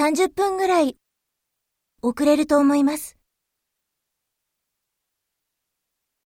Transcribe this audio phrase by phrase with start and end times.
[0.00, 0.96] 30分ぐらい
[2.00, 3.19] 遅れると思います。